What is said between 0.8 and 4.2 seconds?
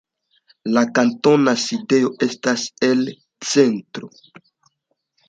kantona sidejo estas El Centro.